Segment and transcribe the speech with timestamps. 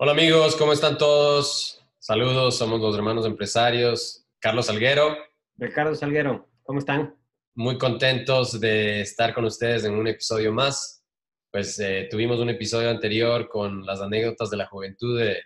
[0.00, 1.84] Hola amigos, ¿cómo están todos?
[1.98, 4.28] Saludos, somos los hermanos empresarios.
[4.38, 5.16] Carlos Salguero.
[5.56, 7.16] Ricardo Salguero, ¿cómo están?
[7.56, 11.04] Muy contentos de estar con ustedes en un episodio más.
[11.50, 15.42] Pues eh, tuvimos un episodio anterior con las anécdotas de la juventud de,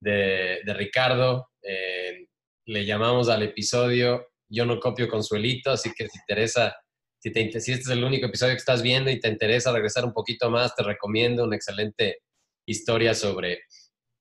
[0.00, 1.50] de, Ricardo.
[1.60, 2.28] Eh,
[2.64, 6.74] le llamamos al episodio Yo no copio consuelito, así que si interesa,
[7.18, 10.06] si, te, si este es el único episodio que estás viendo y te interesa regresar
[10.06, 12.22] un poquito más, te recomiendo una excelente
[12.66, 13.62] historia sobre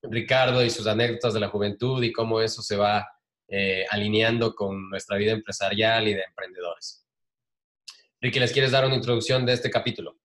[0.01, 3.07] Ricardo y sus anécdotas de la juventud y cómo eso se va
[3.47, 7.05] eh, alineando con nuestra vida empresarial y de emprendedores.
[8.19, 10.17] Ricky, ¿les quieres dar una introducción de este capítulo?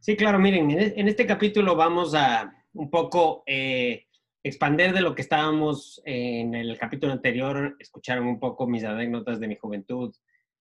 [0.00, 4.06] Sí, claro, miren, en este capítulo vamos a un poco eh,
[4.42, 9.48] expander de lo que estábamos en el capítulo anterior, escucharon un poco mis anécdotas de
[9.48, 10.14] mi juventud,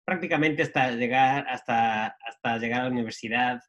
[0.04, 3.62] prácticamente hasta llegar, hasta, hasta llegar a la universidad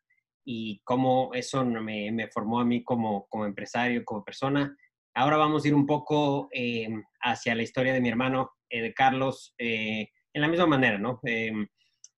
[0.45, 4.77] y cómo eso me, me formó a mí como, como empresario, como persona.
[5.15, 6.89] Ahora vamos a ir un poco eh,
[7.21, 11.21] hacia la historia de mi hermano, eh, de Carlos, eh, en la misma manera, ¿no?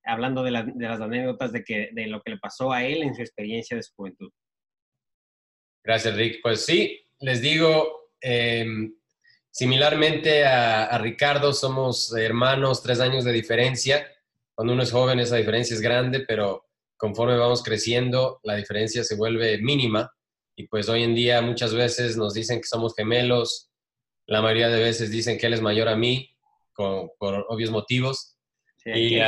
[0.05, 3.21] hablando de, las anécdotas de, que, de lo que le pasó a él en su
[3.21, 4.31] experiencia de su juventud.
[5.83, 6.39] Gracias, Rick.
[6.43, 8.09] Pues sí, les digo,
[9.49, 14.05] similarmente a, Ricardo, somos hermanos, tres años de diferencia.
[14.53, 16.65] Cuando uno es joven, esa diferencia es grande, pero
[17.03, 20.09] conforme vamos creciendo, la diferencia se vuelve mínima.
[20.55, 23.69] Y pues hoy en día muchas veces nos dicen que somos gemelos,
[24.25, 26.33] la mayoría de veces dicen que él es mayor a mí,
[26.73, 28.37] por obvios motivos.
[28.85, 29.23] y, uh,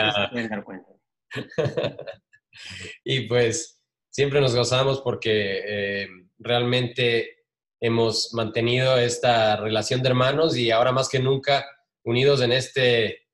[3.03, 7.43] y pues siempre nos gozamos porque eh, realmente
[7.81, 11.65] hemos mantenido esta relación de hermanos y ahora más que nunca
[12.05, 13.24] unidos en este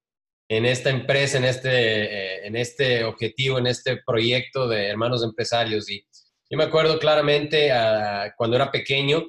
[0.52, 5.90] en esta empresa, en este, eh, en este objetivo, en este proyecto de hermanos empresarios.
[5.90, 6.06] Y
[6.50, 9.24] yo me acuerdo claramente ah, cuando era pequeño,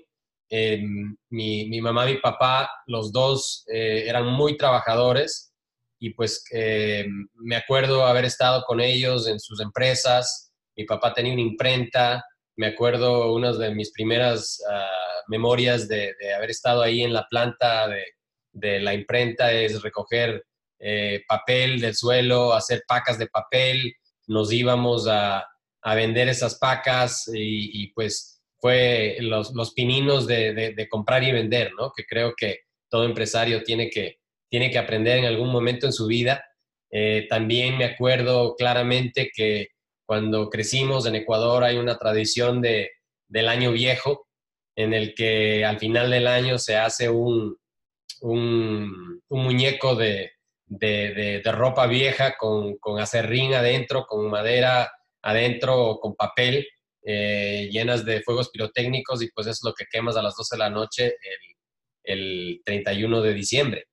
[0.50, 0.82] eh,
[1.30, 5.52] mi, mi, mamá y mi papá, los dos eh, eran muy trabajadores
[6.00, 10.52] y pues eh, me acuerdo haber estado con ellos en sus empresas.
[10.74, 12.24] Mi papá tenía una imprenta,
[12.56, 17.28] me acuerdo una de mis primeras uh, memorias de, de, haber estado ahí en la
[17.30, 18.04] planta de,
[18.50, 20.44] de la imprenta es recoger
[21.28, 23.94] papel del suelo, hacer pacas de papel,
[24.26, 25.44] nos íbamos a,
[25.82, 31.72] a vender esas pacas y, pues fue los, los pininos de, de, comprar y vender,
[31.76, 31.92] ¿no?
[31.92, 36.06] Que creo que todo empresario tiene que, tiene que aprender en algún momento en su
[36.06, 36.44] vida.
[36.92, 39.70] Eh, también me acuerdo claramente que
[40.06, 42.90] cuando crecimos en Ecuador hay una tradición de,
[43.26, 44.28] del año viejo
[44.76, 47.56] en el que al final del año se hace un,
[48.20, 50.30] un muñeco de,
[50.78, 54.90] de, ropa vieja con, con acerrín adentro, con madera
[55.22, 56.66] adentro con papel
[57.04, 60.56] eh, llenas de fuegos pirotécnicos y pues eso es lo que quemas a las 12
[60.56, 61.16] de la noche
[62.04, 63.84] el, el 31 de diciembre.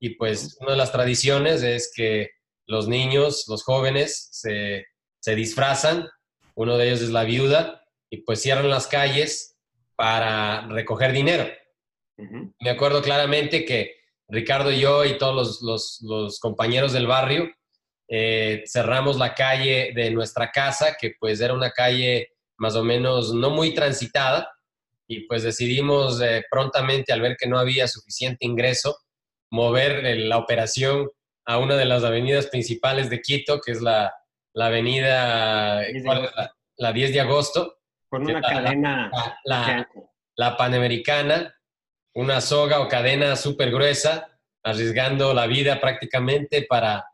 [0.00, 2.30] Y pues una de las tradiciones es que
[2.66, 4.86] los niños, los jóvenes, se,
[5.20, 6.08] se disfrazan,
[6.54, 9.56] uno de ellos es la viuda, y pues cierran las calles
[9.96, 11.48] para recoger dinero.
[12.60, 13.97] Me acuerdo claramente que
[14.28, 17.50] Ricardo y yo y todos los, los, los compañeros del barrio
[18.10, 23.34] eh, cerramos la calle de nuestra casa, que pues era una calle más o menos
[23.34, 24.50] no muy transitada,
[25.06, 28.96] y pues decidimos eh, prontamente, al ver que no había suficiente ingreso,
[29.50, 31.08] mover la operación
[31.46, 34.12] a una de las avenidas principales de Quito, que es la,
[34.54, 35.82] la avenida
[36.76, 37.78] la, 10 de agosto.
[38.08, 39.10] Con una cadena.
[39.44, 39.88] La,
[40.36, 41.54] la, Panamericana,
[42.18, 44.28] una soga o cadena súper gruesa,
[44.62, 47.04] arriesgando la vida prácticamente para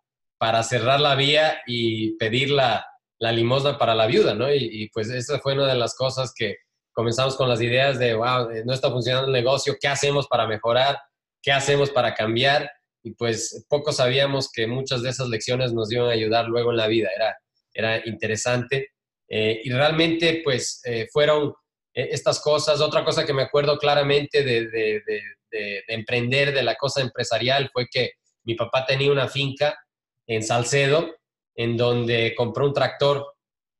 [0.44, 2.86] para cerrar la vía y pedir la,
[3.18, 4.52] limosna para la viuda, ¿no?
[4.52, 6.58] Y, pues esa fue una de las cosas que
[6.92, 10.46] comenzamos con las ideas de, wow, eh, no está funcionando el negocio, ¿qué hacemos para
[10.46, 10.98] mejorar?
[11.42, 12.70] ¿Qué hacemos para cambiar?
[13.02, 16.76] Y pues poco sabíamos que muchas de esas lecciones nos iban a ayudar luego en
[16.76, 17.38] la vida, era,
[17.72, 18.90] era interesante.
[19.26, 21.54] Eh, y realmente pues eh, fueron
[21.94, 22.80] estas cosas.
[22.80, 27.70] Otra cosa que me acuerdo claramente de, de, de, de, emprender, de la cosa empresarial,
[27.72, 28.12] fue que
[28.44, 29.78] mi papá tenía una finca
[30.26, 31.14] en Salcedo,
[31.54, 33.26] en donde compró un tractor.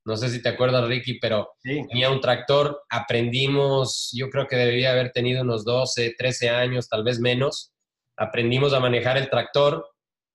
[0.07, 2.83] No sé si te acuerdas, Ricky, pero tenía un tractor.
[2.91, 7.73] Aprendimos, yo creo que debería haber tenido unos 12, 13 años, tal vez menos.
[8.17, 9.91] Aprendimos a manejar el tractor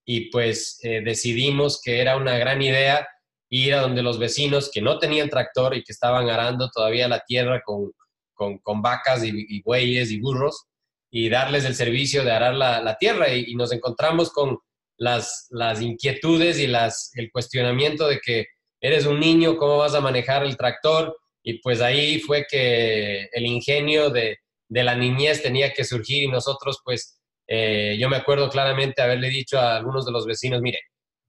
[0.06, 3.08] y pues eh, decidimos que era una gran idea
[3.50, 7.24] ir a donde los vecinos que no tenían tractor y que estaban arando todavía la
[7.26, 7.92] tierra con,
[8.36, 10.66] con, vacas y, bueyes y burros
[11.12, 13.34] y darles el servicio de arar la, tierra.
[13.34, 14.60] y, nos encontramos con
[14.98, 18.48] las, las inquietudes y el cuestionamiento de que
[18.82, 21.18] eres un niño, ¿cómo vas a manejar el tractor?
[21.44, 24.38] Y pues ahí fue que el ingenio de,
[24.68, 29.30] de la niñez tenía que surgir y nosotros pues eh, yo me acuerdo claramente haberle
[29.30, 30.80] dicho a algunos de los vecinos, mire,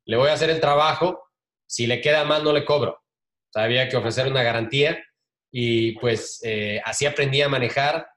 [0.04, 1.29] le voy a hacer el trabajo,
[1.70, 3.00] si le queda mal no le cobro.
[3.54, 5.00] había que ofrecer una garantía
[5.52, 8.08] y pues eh, así aprendí a manejar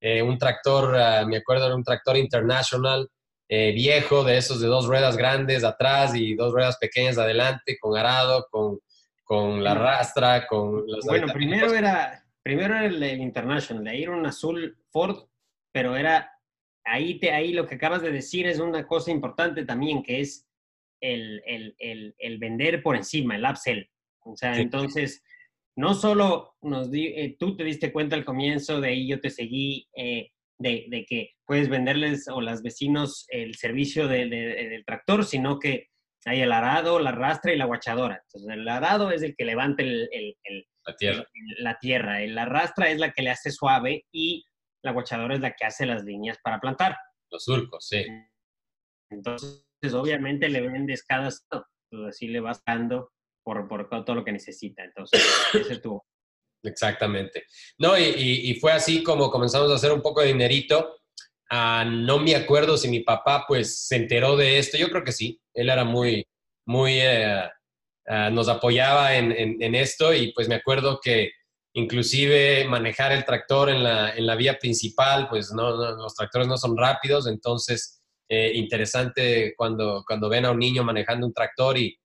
[0.00, 3.08] eh, un tractor, ah, me acuerdo era un tractor international
[3.48, 8.46] viejo, de esos de dos ruedas grandes atrás y dos ruedas pequeñas adelante, con arado,
[8.50, 8.78] con,
[9.22, 11.04] con la rastra, con los...
[11.04, 15.24] Bueno, primero era, primero era el, international, de ahí era un azul Ford,
[15.70, 16.32] pero era
[16.82, 20.46] ahí, te, ahí lo que acabas de decir es una cosa importante también, que es
[21.02, 21.42] el,
[21.78, 23.90] el, el, vender por encima, el upsell.
[24.20, 25.22] O sea, entonces,
[25.76, 29.88] no solo nos eh, tú te diste cuenta al comienzo, de ahí yo te seguí,
[29.96, 35.58] eh, de, de, que puedes venderles o las vecinos el servicio de, del tractor, sino
[35.58, 35.88] que
[36.24, 38.22] hay el arado, la rastra y la guachadora.
[38.24, 40.08] Entonces, el arado es el que levanta el,
[40.86, 41.24] la, tierra.
[41.58, 42.20] la tierra.
[42.26, 44.44] La rastra es la que le hace suave y
[44.82, 46.96] la guachadora es la que hace las líneas para plantar.
[47.28, 48.04] Los surcos, sí.
[49.10, 51.30] Entonces, obviamente le vendes cada
[51.90, 53.10] pues así le vas dando
[53.44, 54.84] por, por todo lo que necesita.
[54.84, 55.22] Entonces.
[56.64, 57.44] Exactamente.
[57.78, 60.96] No, y, fue así como comenzamos a hacer un poco de dinerito.
[61.50, 64.78] Ah, no me acuerdo si mi papá pues se enteró de esto.
[64.78, 65.40] Yo creo que sí.
[65.52, 66.24] Él era muy,
[66.66, 67.42] muy, eh,
[68.06, 71.32] ah, nos apoyaba en, esto y pues me acuerdo que
[71.74, 76.56] inclusive manejar el tractor en la, en la vía principal, pues no, los tractores no
[76.56, 78.01] son rápidos, entonces
[78.32, 81.98] eh, interesante cuando, cuando ven a un niño manejando un tractor y,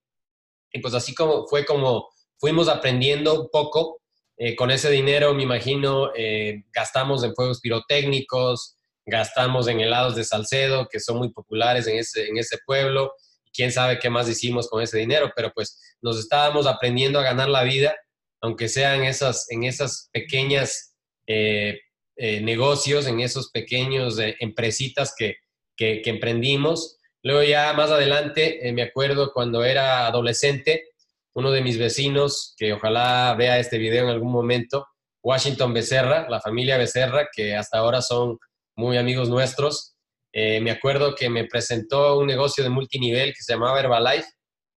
[0.71, 2.09] y pues así como fue como
[2.39, 4.01] fuimos aprendiendo un poco.
[4.39, 10.23] Eh, con ese dinero, me imagino, eh, gastamos en fuegos pirotécnicos, gastamos en helados de
[10.23, 13.13] Salcedo, que son muy populares en ese, en ese pueblo.
[13.51, 17.49] Quién sabe qué más hicimos con ese dinero, pero pues nos estábamos aprendiendo a ganar
[17.49, 17.95] la vida
[18.41, 20.95] aunque sean esas, en esas pequeñas
[21.27, 21.79] eh,
[22.15, 25.35] eh, negocios, en esos pequeños eh, empresitas que,
[25.77, 26.97] que, emprendimos.
[27.23, 30.89] Luego ya más adelante, me acuerdo cuando era adolescente,
[31.33, 34.87] uno de mis vecinos, que ojalá vea este video en algún momento,
[35.23, 38.37] Washington Becerra, la familia Becerra, que hasta ahora son
[38.75, 39.95] muy amigos nuestros,
[40.33, 44.27] me acuerdo que me presentó un negocio de multinivel que se llamaba Herbalife,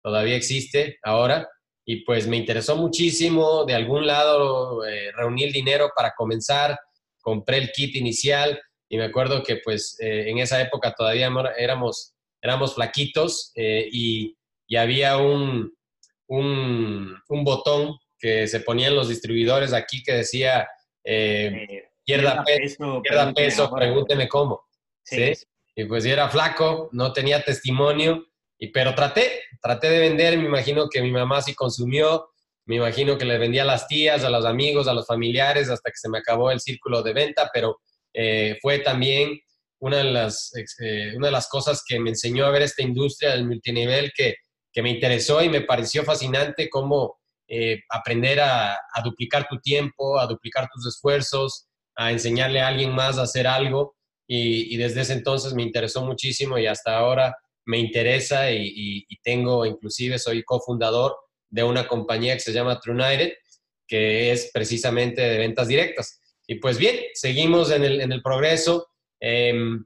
[0.02, 1.48] todavía existe ahora,
[1.90, 3.64] y pues me interesó muchísimo.
[3.64, 6.78] De algún lado eh, reuní el dinero para comenzar,
[7.18, 12.14] compré el kit inicial y me acuerdo que pues eh, en esa época todavía éramos,
[12.40, 14.36] éramos flaquitos eh, y,
[14.66, 15.72] y, había un,
[16.28, 20.68] un, un, botón que se ponían los distribuidores aquí que decía
[22.04, 24.62] pierda, peso, pierda peso, pregúnteme cómo.
[25.02, 25.32] Sí.
[25.74, 28.26] Y pues yo era flaco, no tenía testimonio
[28.58, 32.30] y, pero traté, traté de vender, me imagino que mi mamá sí consumió,
[32.64, 35.90] me imagino que le vendía a las tías, a los amigos, a los familiares, hasta
[35.90, 37.80] que se me acabó el círculo de venta, pero
[38.14, 39.38] eh, fue también
[39.80, 43.30] una de, las, eh, una de las cosas que me enseñó a ver esta industria
[43.30, 44.34] del multinivel que,
[44.80, 47.18] me interesó y me pareció fascinante cómo
[47.48, 51.66] eh, aprender a, duplicar tu tiempo, a duplicar tus esfuerzos,
[51.96, 53.96] a enseñarle a alguien más a hacer algo.
[54.28, 57.34] Y, desde ese entonces me interesó muchísimo y hasta ahora
[57.64, 61.16] me interesa y, tengo, inclusive soy cofundador
[61.50, 63.36] de una compañía que se llama True
[63.88, 66.20] que es precisamente de ventas directas.
[66.48, 68.88] Y pues bien, seguimos en el, en el progreso.
[69.20, 69.84] Em,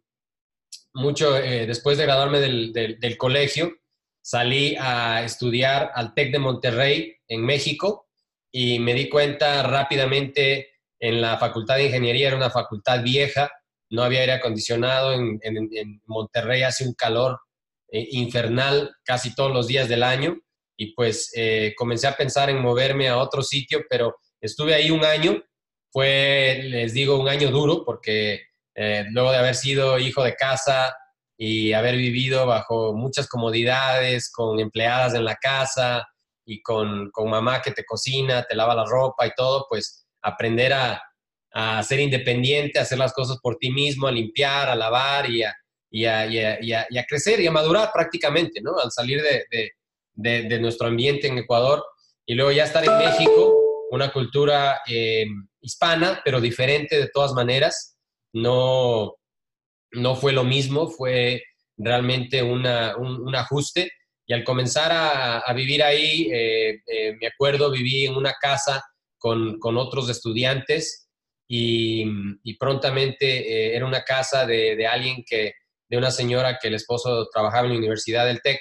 [0.94, 3.72] mucho eh, después de graduarme del, del, colegio,
[4.22, 8.06] salí a estudiar al TEC de Monterrey en México
[8.52, 13.50] y me di cuenta rápidamente en la Facultad de Ingeniería, era una facultad vieja,
[13.90, 17.40] no había aire acondicionado, en, en, Monterrey hace un calor
[17.90, 20.38] eh, infernal casi todos los días del año
[20.76, 25.04] y pues eh, comencé a pensar en moverme a otro sitio, pero estuve ahí un
[25.04, 25.42] año,
[25.92, 28.40] fue, les digo, un año duro porque
[28.74, 30.96] eh, luego de haber sido hijo de casa
[31.36, 36.06] y haber vivido bajo muchas comodidades, con empleadas en la casa
[36.46, 40.72] y con, con mamá que te cocina, te lava la ropa y todo, pues aprender
[40.72, 41.02] a,
[41.52, 45.42] a ser independiente, a hacer las cosas por ti mismo, a limpiar, a lavar y
[45.42, 45.54] a,
[45.90, 48.78] y a, crecer y a madurar prácticamente, ¿no?
[48.78, 51.84] Al salir de, nuestro ambiente en Ecuador
[52.24, 53.54] y luego ya estar en México,
[53.90, 55.26] una cultura eh,
[55.62, 57.96] hispana, pero diferente de todas maneras.
[58.34, 59.14] No,
[59.92, 61.42] no fue lo mismo, fue
[61.76, 62.66] realmente un,
[63.34, 63.90] ajuste.
[64.26, 68.84] Y al comenzar a, vivir ahí, eh, eh, me acuerdo, viví en una casa
[69.18, 71.08] con, otros estudiantes
[71.48, 72.04] y,
[72.58, 75.52] prontamente era una casa de alguien que,
[75.92, 78.58] de una señora que el esposo trabajaba en la Universidad del TEC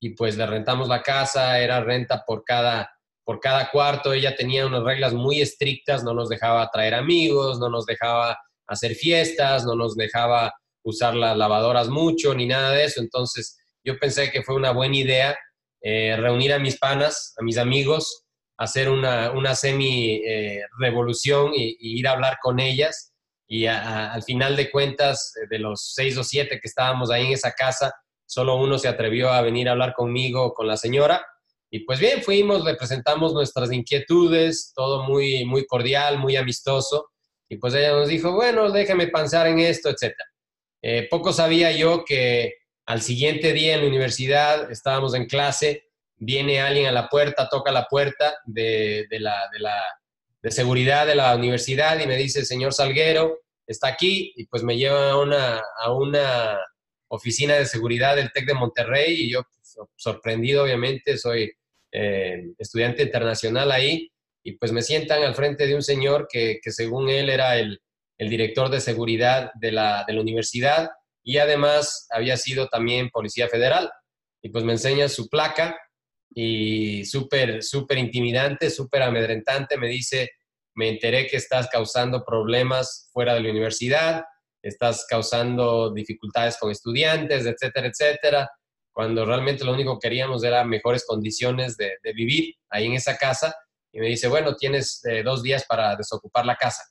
[0.00, 2.90] y pues le rentamos la casa, era renta por cada,
[3.24, 7.70] por cada cuarto, ella tenía unas reglas muy estrictas, no nos dejaba traer amigos, no
[7.70, 10.52] nos dejaba hacer fiestas, no nos dejaba
[10.84, 13.00] usar las lavadoras mucho ni nada de eso.
[13.00, 15.38] Entonces yo pensé que fue una buena idea
[15.86, 18.24] eh, reunir a mis panas, a mis amigos,
[18.56, 23.12] hacer una, una semi-revolución y, ir a hablar con ellas.
[23.46, 27.52] Y al final de cuentas, de los seis o siete que estábamos ahí en esa
[27.52, 27.92] casa,
[28.24, 31.26] solo uno se atrevió a venir a hablar conmigo, con la señora.
[31.74, 37.10] Y pues bien, fuimos, le presentamos nuestras inquietudes, todo muy, muy cordial, muy amistoso.
[37.48, 40.14] Y pues ella nos dijo, bueno, déjame pensar en esto, etc.
[40.80, 42.52] Eh, poco sabía yo que
[42.86, 47.72] al siguiente día en la universidad estábamos en clase, viene alguien a la puerta, toca
[47.72, 49.50] la puerta de, la,
[50.42, 54.76] de, seguridad de la universidad y me dice, señor Salguero, está aquí, y pues me
[54.76, 56.56] lleva a una, a una
[57.08, 61.52] oficina de seguridad del TEC de Monterrey y yo pues, sorprendido, obviamente, soy
[61.96, 64.10] eh, estudiante internacional ahí,
[64.42, 67.80] y pues me sientan al frente de un señor que, según él era el,
[68.18, 70.88] director de seguridad de la, de la universidad
[71.22, 73.90] y además había sido también policía federal.
[74.42, 75.76] Y pues me enseña su placa
[76.34, 79.76] y súper, súper intimidante, súper amedrentante.
[79.76, 80.30] Me dice,
[80.74, 84.24] me enteré que estás causando problemas fuera de la universidad,
[84.62, 88.50] estás causando dificultades con estudiantes, etcétera, etcétera,
[88.94, 93.54] cuando realmente lo único que queríamos era mejores condiciones de, vivir ahí en esa casa.
[93.92, 96.82] Y me dice, bueno, tienes eh, dos días para desocupar la casa.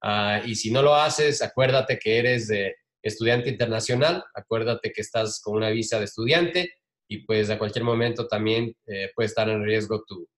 [0.00, 5.40] Ah, y si no lo haces, acuérdate que eres de estudiante internacional, acuérdate que estás
[5.42, 6.72] con una visa de estudiante
[7.08, 10.28] y pues a cualquier momento también eh, puede estar en riesgo tu,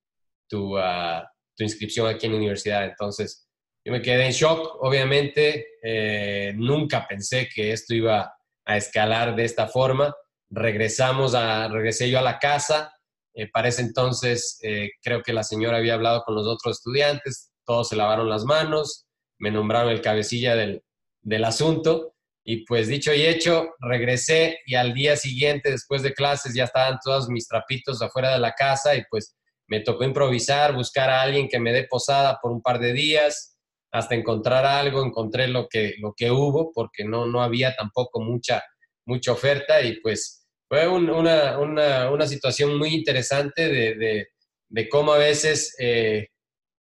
[0.48, 2.84] tu, ah, tu, inscripción aquí en la universidad.
[2.84, 3.46] Entonces,
[3.84, 8.32] yo me quedé en shock, obviamente, eh, nunca pensé que esto iba
[8.64, 10.14] a escalar de esta forma.
[10.50, 12.92] Regresamos a, regresé yo a la casa,
[13.34, 14.58] eh, para ese entonces
[15.02, 19.06] creo que la señora había hablado con los otros estudiantes, todos se lavaron las manos,
[19.38, 20.82] me nombraron el cabecilla del,
[21.22, 22.14] del asunto
[22.44, 26.98] y pues dicho y hecho, regresé y al día siguiente, después de clases, ya estaban
[27.04, 31.48] todos mis trapitos afuera de la casa y pues me tocó improvisar, buscar a alguien
[31.48, 33.56] que me dé posada por un par de días,
[33.92, 38.62] hasta encontrar algo, encontré lo que, lo que hubo, porque no, no había tampoco mucha,
[39.04, 40.39] mucha oferta y pues
[40.70, 44.28] fue una, una, una, situación muy interesante de,
[44.68, 46.28] de, cómo a veces eh,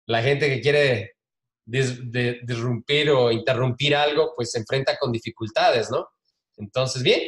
[0.05, 1.13] la gente que quiere
[1.65, 6.07] de, disrumpir o interrumpir algo, pues se enfrenta con dificultades, ¿no?
[6.57, 7.19] Entonces, bien,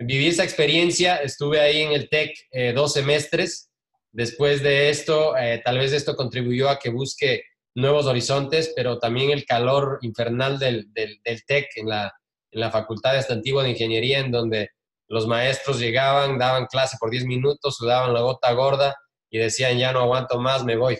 [0.00, 3.70] viví esa experiencia, estuve ahí en el TEC eh, dos semestres.
[4.10, 7.44] Después de esto, eh, tal vez esto contribuyó a que busque
[7.76, 12.12] nuevos horizontes, pero también el calor infernal del, del, TEC en la,
[12.50, 14.70] en la Facultad de Antigua de Ingeniería, en donde
[15.10, 18.94] los maestros llegaban, daban clase por 10 minutos, sudaban la gota gorda
[19.28, 20.98] y decían, ya no aguanto más, me voy.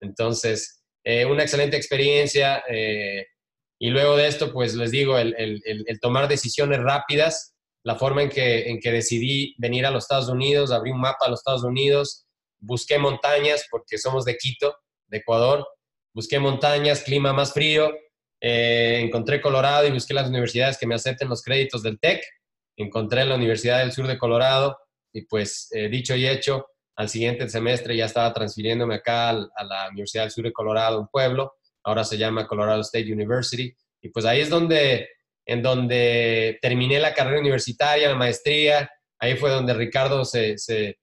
[0.00, 2.64] Entonces, eh, una excelente experiencia.
[2.68, 3.26] Eh,
[3.78, 5.62] y luego de esto, pues les digo, el,
[6.00, 10.72] tomar decisiones rápidas, la forma en que, en que decidí venir a los Estados Unidos,
[10.72, 12.26] abrí un mapa a los Estados Unidos,
[12.58, 15.64] busqué montañas porque somos de Quito, de Ecuador,
[16.12, 17.92] busqué montañas, clima más frío,
[18.40, 22.24] eh, encontré Colorado y busqué las universidades que me acepten los créditos del TEC,
[22.76, 24.76] encontré la Universidad del Sur de Colorado
[25.12, 26.66] y pues dicho y hecho,
[26.96, 31.08] al siguiente semestre ya estaba transfiriéndome acá a la Universidad del Sur de Colorado, un
[31.08, 31.54] pueblo,
[31.84, 35.08] ahora se llama Colorado State University, y pues ahí es donde,
[35.46, 40.96] en donde terminé la carrera universitaria, la maestría, ahí fue donde Ricardo se, se,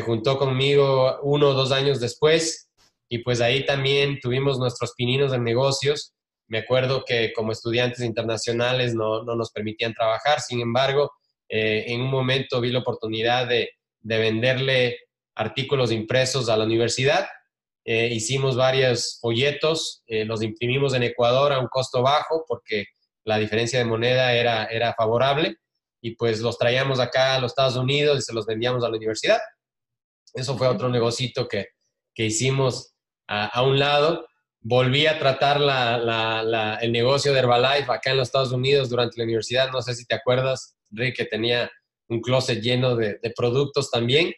[0.00, 2.70] juntó conmigo uno o dos años después,
[3.08, 6.14] y pues ahí también tuvimos nuestros pininos de negocios.
[6.52, 11.10] Me acuerdo que como estudiantes internacionales no, no nos permitían trabajar, sin embargo,
[11.48, 14.98] eh, en un momento vi la oportunidad de, de venderle
[15.34, 17.26] artículos impresos a la universidad.
[17.86, 22.84] Eh, hicimos varios folletos, eh, los imprimimos en Ecuador a un costo bajo porque
[23.24, 25.56] la diferencia de moneda era, era favorable
[26.02, 28.98] y pues los traíamos acá a los Estados Unidos y se los vendíamos a la
[28.98, 29.40] universidad.
[30.34, 31.68] Eso fue otro negocito que,
[32.14, 32.92] que hicimos
[33.26, 34.26] a, un lado.
[34.62, 39.24] Volví a tratar la, el negocio de Herbalife acá en los Estados Unidos durante la
[39.24, 39.70] universidad.
[39.70, 41.70] No sé si te acuerdas, Rick, que tenía
[42.08, 44.32] un closet lleno de, de productos también.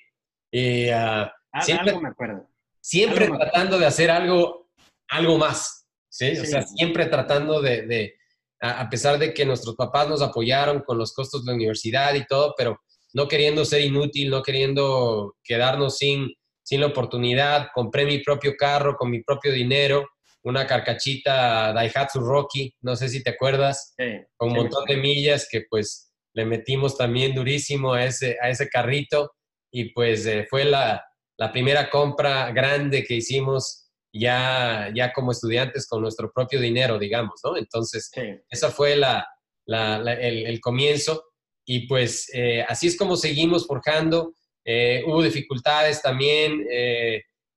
[0.51, 2.49] Y, ah, siempre, me acuerdo.
[2.81, 4.71] Siempre tratando de hacer algo,
[5.09, 6.39] algo más, ¿sí?
[6.39, 8.15] O sea, siempre tratando de,
[8.61, 12.25] a pesar de que nuestros papás nos apoyaron con los costos de la universidad y
[12.27, 12.81] todo, pero
[13.13, 18.97] no queriendo ser inútil, no queriendo quedarnos sin, sin la oportunidad, compré mi propio carro
[18.97, 20.09] con mi propio dinero,
[20.45, 23.95] una carcachita Daihatsu Rocky, no sé si te acuerdas,
[24.37, 28.69] con un montón de millas que pues le metimos también durísimo a ese, a ese
[28.69, 29.33] carrito
[29.73, 31.05] y pues eh, fue la,
[31.53, 37.57] primera compra grande que hicimos ya, ya como estudiantes con nuestro propio dinero, digamos, ¿no?
[37.57, 38.11] Entonces,
[38.49, 39.27] esa fue la,
[39.67, 41.25] el, comienzo
[41.67, 44.35] y pues eh, así es como seguimos forjando.
[44.65, 46.65] Eh, hubo dificultades también.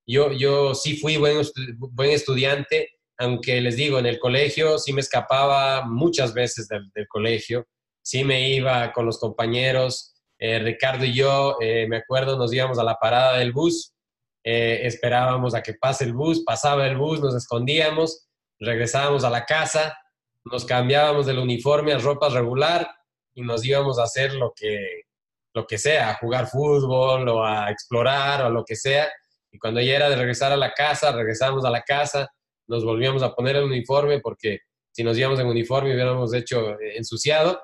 [0.08, 1.42] Eh, yo, yo sí fui buen,
[1.78, 7.68] buen estudiante, aunque les digo, en el colegio sí me escapaba muchas veces del, colegio,
[8.02, 10.14] sí me iba con los compañeros.
[10.40, 13.96] Ricardo y yo, me acuerdo, nos íbamos a la parada del bus,
[14.44, 18.28] esperábamos a que pase el bus, pasaba el bus, nos escondíamos,
[18.60, 19.98] regresábamos a la casa,
[20.46, 22.90] nos cambiábamos del uniforme a ropa regular
[23.34, 25.04] y nos íbamos a hacer lo que,
[25.54, 29.08] lo que sea, a jugar fútbol o a explorar o lo que sea.
[29.52, 32.30] Y cuando ya era de regresar a la casa, regresábamos a la casa,
[32.68, 34.60] nos volvíamos a poner el uniforme porque
[34.92, 37.62] si nos íbamos en uniforme hubiéramos hecho eh, ensuciado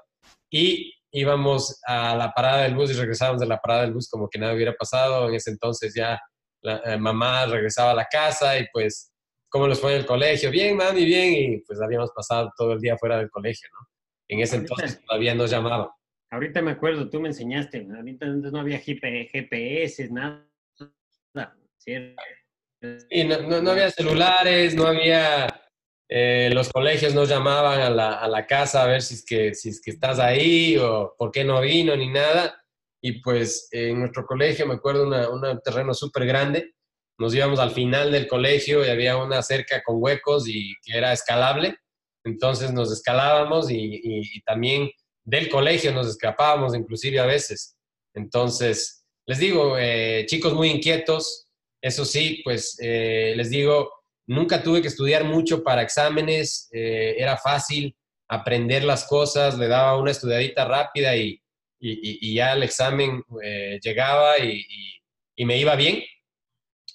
[0.49, 4.29] y íbamos a la parada del bus y regresábamos de la parada del bus como
[4.29, 5.27] que nada hubiera pasado.
[5.27, 6.19] En ese entonces ya
[6.61, 9.11] la eh, mamá regresaba a la casa y pues
[9.49, 10.49] cómo les fue en el colegio.
[10.49, 11.33] Bien, mami, bien.
[11.33, 13.87] Y pues habíamos pasado todo el día fuera del colegio, ¿no?
[14.27, 15.89] En ese entonces todavía nos llamaban.
[16.31, 17.87] Ahorita me acuerdo, tú me enseñaste.
[17.95, 20.49] Ahorita no había GPS, nada.
[21.83, 22.21] ¿Cierto?
[23.09, 25.47] Sí, no, no, había celulares, no había...
[26.09, 29.55] Eh, los colegios nos llamaban a la, a la, casa a ver si es, que,
[29.55, 32.61] si es que estás ahí o por qué no vino ni nada.
[33.01, 36.73] Y pues en nuestro colegio, me acuerdo, un terreno súper grande
[37.19, 41.13] nos íbamos al final del colegio y había una cerca con huecos y que era
[41.13, 41.77] escalable.
[42.25, 44.89] Entonces nos escalábamos y, también
[45.23, 47.77] del colegio nos escapábamos, inclusive a veces.
[48.13, 51.47] Entonces, les digo, eh, chicos muy inquietos,
[51.83, 53.91] eso sí, pues eh, les digo,
[54.25, 57.95] nunca tuve que estudiar mucho para exámenes, eh, era fácil
[58.27, 61.39] aprender las cosas, le daba una estudiadita rápida y,
[62.33, 63.21] ya el examen
[63.83, 66.01] llegaba y me iba bien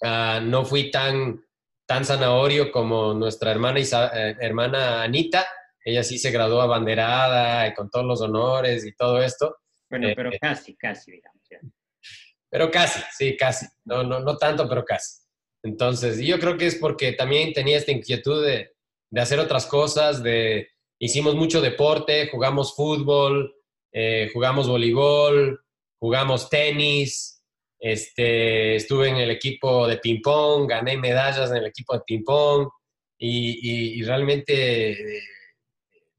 [0.02, 1.44] Ah, no fui tan,
[1.86, 5.46] tan zanahorio como nuestra hermana, eh, hermana Anita.
[5.84, 9.56] Ella sí se graduó abanderada y con todos los honores y todo esto.
[9.90, 11.38] Bueno, pero eh, casi, casi, digamos.
[12.50, 13.66] Pero casi, sí, casi.
[13.84, 15.22] No, no, no tanto, pero casi.
[15.62, 18.72] Entonces, yo creo que es porque también tenía esta inquietud de,
[19.10, 23.54] de hacer otras cosas, de, hicimos mucho deporte, jugamos fútbol,
[23.92, 25.60] eh, jugamos voleibol,
[25.98, 27.42] jugamos tenis,
[27.78, 32.68] este, estuve en el equipo de ping-pong, gané medallas en el equipo de ping-pong
[33.18, 35.22] y, realmente eh,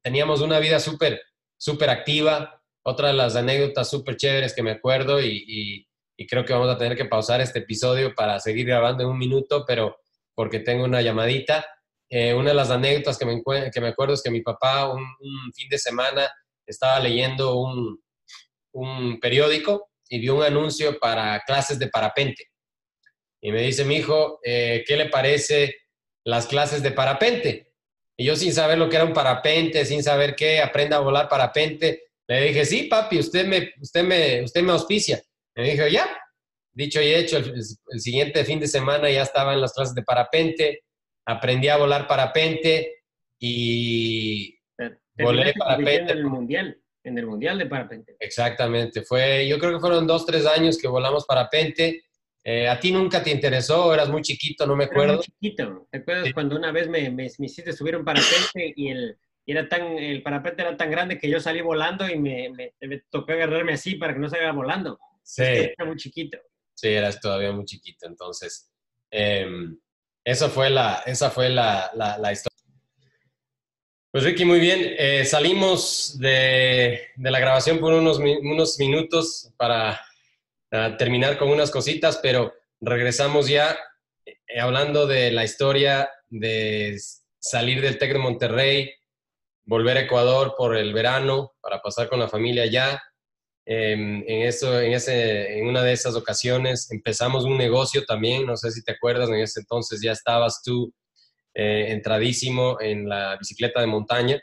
[0.01, 1.21] teníamos una vida súper,
[1.57, 2.61] súper activa.
[2.81, 5.85] Otra de las anécdotas súper chéveres que me acuerdo y,
[6.27, 9.63] creo que vamos a tener que pausar este episodio para seguir grabando en un minuto,
[9.65, 9.97] pero
[10.35, 11.65] porque tengo una llamadita.
[12.09, 15.05] Eh, una de las anécdotas que me, que me acuerdo es que mi papá un,
[15.53, 16.29] fin de semana
[16.65, 18.01] estaba leyendo un,
[18.73, 22.45] un periódico y vio un anuncio para clases de parapente.
[23.41, 25.75] Y me dice, mi hijo, eh, ¿qué le parece
[26.25, 27.73] las clases de parapente?
[28.17, 31.29] Y yo sin saber lo que era un parapente, sin saber qué, aprenda a volar
[31.29, 35.21] parapente, le dije, sí, papi, usted me, usted me, usted me auspicia.
[35.59, 36.07] Me dijo, ya.
[36.71, 40.83] Dicho y hecho, el, siguiente fin de semana ya estaba en las clases de parapente,
[41.25, 43.03] aprendí a volar parapente
[43.37, 44.57] y
[45.17, 46.13] volé parapente.
[46.13, 48.15] En el mundial en el Mundial de Parapente.
[48.19, 52.03] Exactamente, fue, yo creo que fueron dos, tres años que volamos parapente.
[52.43, 53.93] Eh, ¿A ti nunca te interesó?
[53.93, 54.65] ¿Eras muy chiquito?
[54.65, 55.15] No me acuerdo.
[55.15, 55.87] muy chiquito.
[55.89, 59.97] ¿Te acuerdas cuando una vez me, me, hiciste subir un parapente y el, era tan,
[59.97, 63.95] el parapente era tan grande que yo salí volando y me, me, tocó agarrarme así
[63.95, 64.99] para que no salga volando?
[65.29, 65.43] Sí.
[65.43, 66.39] era muy chiquito.
[66.73, 68.07] Sí, eras todavía muy chiquito.
[68.07, 68.71] Entonces,
[69.11, 69.47] eh,
[70.23, 72.57] esa fue la, esa fue la, la, la historia.
[74.11, 74.95] Pues Ricky, muy bien.
[74.97, 80.01] Eh, salimos de, la grabación por unos, unos minutos para
[80.97, 83.77] terminar con unas cositas, pero regresamos ya
[84.25, 86.97] eh, hablando de la historia de
[87.39, 88.93] salir del TEC de Monterrey,
[89.63, 93.03] volver a Ecuador por el verano para pasar con la familia allá.
[93.71, 98.57] Em, en, eso, en, ese, en una de esas ocasiones empezamos un negocio también, no
[98.57, 100.91] sé si te acuerdas, en ese entonces ya estabas tú
[101.53, 104.41] eh, entradísimo en la bicicleta de montaña.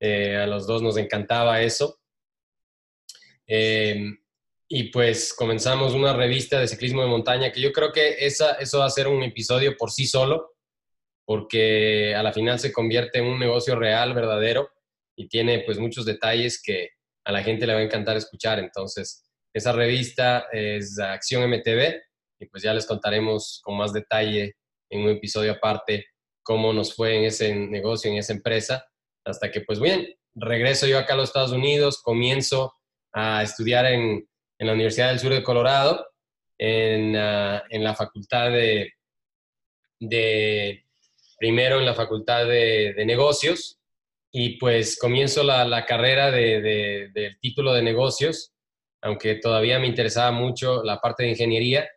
[0.00, 2.00] Eh, a los dos nos encantaba eso.
[3.46, 4.18] Em,
[4.68, 8.80] y pues comenzamos una revista de ciclismo de montaña que yo creo que esa, eso
[8.80, 10.56] va a ser un episodio por sí solo,
[11.24, 14.70] porque a la final se convierte en un negocio real, verdadero,
[15.14, 16.95] y tiene pues muchos detalles que
[17.26, 18.58] a la gente le va a encantar escuchar.
[18.58, 22.00] Entonces, esa revista es Acción MTV
[22.38, 24.54] y pues ya les contaremos con más detalle
[24.88, 26.06] en un episodio aparte
[26.42, 28.86] cómo nos fue en ese negocio, en esa empresa,
[29.24, 32.72] hasta que, pues bien, regreso yo acá a los Estados Unidos, comienzo
[33.12, 36.06] a estudiar en, en la Universidad del Sur de Colorado,
[36.56, 38.92] en, ah, en la Facultad de,
[39.98, 40.86] de
[41.38, 43.75] primero en la Facultad de, Negocios
[44.38, 48.52] y pues comienzo la, carrera de, del título de negocios,
[49.00, 51.88] aunque todavía me interesaba mucho la parte de ingeniería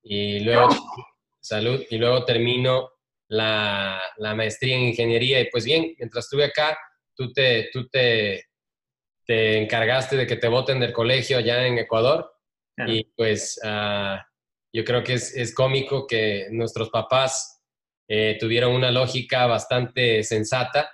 [0.00, 0.68] y luego
[1.40, 2.90] salud y luego termino
[3.28, 6.78] la, la, maestría en ingeniería y pues bien, mientras estuve acá,
[7.12, 8.44] tú te, tú te,
[9.26, 12.30] te encargaste de que te voten del colegio allá en Ecuador
[12.86, 14.24] y pues ah,
[14.72, 17.60] yo creo que es, es cómico que nuestros papás
[18.06, 20.88] eh, tuvieron una lógica bastante sensata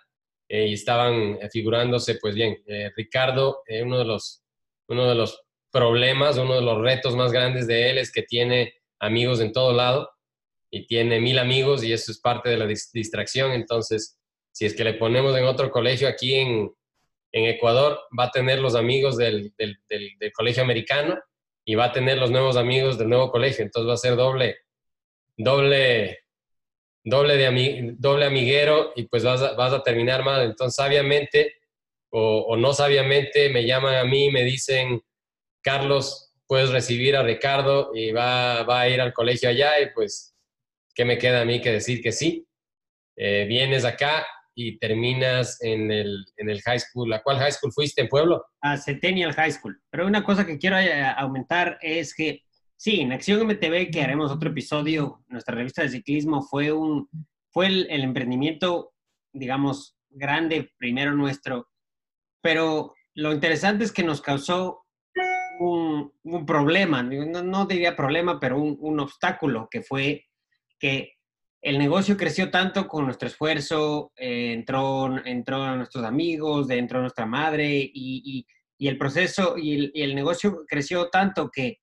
[0.49, 4.45] eh, y estaban figurándose, pues bien, eh, Ricardo, uno, de los,
[4.89, 8.75] uno de los problemas, uno de los retos más grandes de él es que tiene
[8.99, 10.09] amigos en todo lado
[10.71, 13.53] y tiene mil amigos y eso es parte de la distracción.
[13.53, 14.19] Entonces,
[14.53, 16.73] si es que le ponemos en otro colegio aquí en,
[17.33, 21.19] en Ecuador, va a tener los amigos del, del, del colegio americano
[21.65, 23.65] y va a tener los nuevos amigos del nuevo colegio.
[23.65, 24.57] Entonces va a ser doble,
[25.37, 26.21] doble
[27.07, 30.43] doble, de doble amiguero y pues vas a, vas a terminar mal.
[30.43, 31.55] Entonces, sabiamente
[32.11, 35.03] o, no sabiamente, me llaman a mí me dicen,
[35.63, 40.35] Carlos, puedes recibir a Ricardo y va, va, a ir al colegio allá y pues,
[40.95, 42.47] ¿qué me queda a mí que decir que sí?
[43.17, 47.13] Eh, vienes acá y terminas en el, en el high school.
[47.13, 48.47] ¿A cuál high school fuiste en Pueblo?
[48.63, 49.79] A Centennial High School.
[49.91, 52.46] Pero una cosa que quiero eh, aumentar es que
[52.79, 57.09] Sí, en Acción MTV, que haremos otro episodio, nuestra revista de ciclismo fue, un,
[57.51, 58.93] fue el, emprendimiento,
[59.33, 61.71] digamos, grande, primero nuestro,
[62.43, 64.85] pero lo interesante es que nos causó
[65.59, 66.13] un,
[66.47, 70.27] problema, no, diría problema, pero un, obstáculo, que fue
[70.79, 71.15] que
[71.63, 77.03] el negocio creció tanto con nuestro esfuerzo, eh, entró, entró a nuestros amigos, entró a
[77.03, 78.47] nuestra madre y,
[78.79, 81.79] el proceso y el, negocio creció tanto que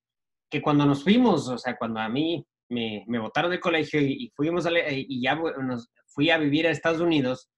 [0.53, 4.31] que cuando nos fuimos, o sea, cuando a mí me, me botaron del colegio y,
[4.35, 7.49] fuimos y ya nos fui a vivir a Estados Unidos,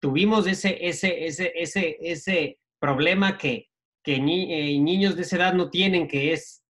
[0.00, 3.66] tuvimos ese, ese, ese, ese, ese problema que,
[4.02, 6.64] que eh, niños de esa edad no tienen, que es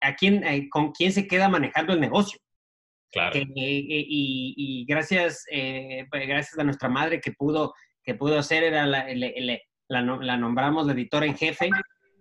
[0.00, 2.38] a quién, eh, con quién se queda manejando el negocio.
[3.10, 3.34] Claro.
[3.34, 5.44] Eh, y, y, gracias,
[6.08, 9.08] pues, gracias a nuestra madre que pudo, que pudo hacer, era la,
[9.88, 11.68] la, la nombramos la editora en jefe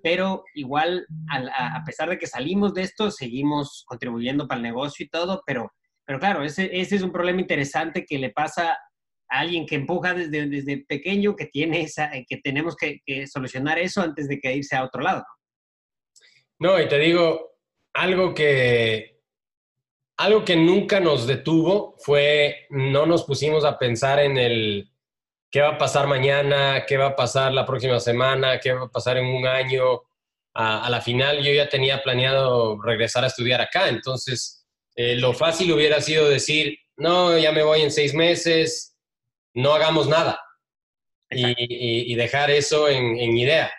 [0.01, 5.09] pero igual, a, pesar de que salimos de esto, seguimos contribuyendo para el negocio y
[5.09, 5.71] todo, pero,
[6.05, 8.77] pero claro, ese, ese es un problema interesante que le pasa
[9.29, 14.01] a alguien que empuja desde, desde pequeño, que, tiene esa, que tenemos que, solucionar eso
[14.01, 15.23] antes de que irse a otro lado.
[16.57, 17.57] No, y te digo,
[17.93, 19.21] algo que,
[20.17, 24.91] algo que nunca nos detuvo fue, no nos pusimos a pensar en el,
[25.49, 28.89] qué va a pasar mañana, qué va a pasar la próxima semana, qué va a
[28.89, 30.01] pasar en un año.
[30.53, 35.71] A, la final yo ya tenía planeado regresar a estudiar acá, entonces eh, lo fácil
[35.71, 38.97] hubiera sido decir, no, ya me voy en seis meses,
[39.53, 40.39] no hagamos nada
[41.29, 43.71] y, dejar eso en, idea.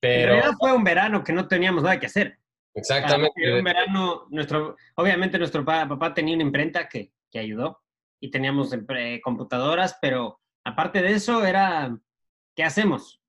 [0.00, 2.38] Pero en fue un verano que no teníamos nada que hacer.
[2.74, 3.58] Exactamente.
[3.58, 7.82] un verano, nuestro, obviamente nuestro papá, tenía una imprenta que, que ayudó
[8.20, 8.70] y teníamos
[9.22, 11.96] computadoras, pero aparte de eso, era,
[12.54, 13.20] ¿qué hacemos?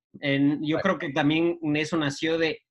[0.61, 2.63] yo creo que también eso nació de,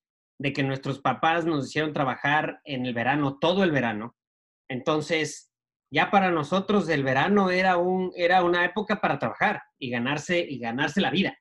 [0.43, 4.17] que nuestros papás nos hicieron trabajar en el verano, todo el verano.
[4.69, 5.53] Entonces,
[5.93, 10.59] ya para nosotros el verano era, un, era una época para trabajar y ganarse, y
[10.59, 11.39] ganarse la vida.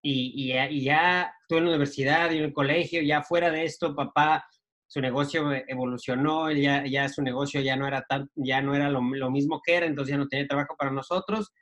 [0.00, 3.96] Y, y, ya tú en la universidad y en el colegio, ya fuera de esto,
[3.96, 4.46] papá,
[4.86, 9.00] su negocio evolucionó, ya, ya su negocio ya no era, tan, ya no era lo,
[9.00, 11.52] lo mismo que era, entonces ya no tenía trabajo para nosotros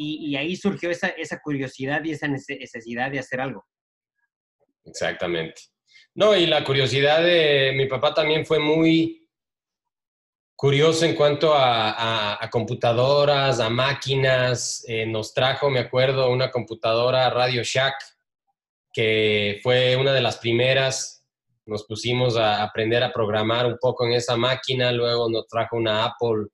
[0.00, 3.66] y, ahí surgió esa, esa, curiosidad y esa necesidad de hacer algo.
[4.84, 5.62] Exactamente.
[6.14, 9.28] No, y la curiosidad de mi papá también fue muy
[10.56, 14.84] curioso en cuanto a, computadoras, a máquinas.
[14.88, 17.94] Eh, nos trajo, me acuerdo, una computadora Radio Shack,
[18.92, 21.24] que fue una de las primeras.
[21.66, 26.04] Nos pusimos a aprender a programar un poco en esa máquina, luego nos trajo una
[26.04, 26.46] Apple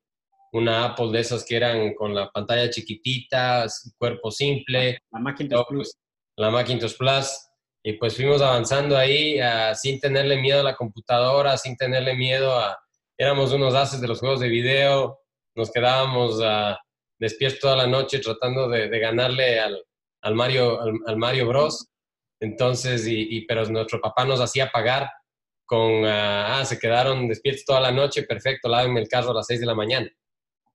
[0.55, 3.67] una Apple de esas que eran con la pantalla chiquitita,
[3.99, 4.99] cuerpo simple.
[5.11, 5.97] La Macintosh Plus.
[6.37, 7.49] La Macintosh Plus.
[7.83, 12.57] Y pues fuimos avanzando ahí ah, sin tenerle miedo a la computadora, sin tenerle miedo
[12.57, 12.79] a...
[13.19, 15.21] Éramos unos haces de los juegos de video,
[15.57, 16.75] nos quedábamos uh,
[17.19, 19.85] despiertos toda la noche tratando de, ganarle al,
[20.23, 21.88] al Mario, al, Mario Bros.
[22.40, 25.09] Entonces, y, pero nuestro papá nos hacía pagar
[25.67, 29.47] con, ah, ah, se quedaron despiertos toda la noche, perfecto, lávenme el carro a las
[29.47, 30.09] 6 de la mañana.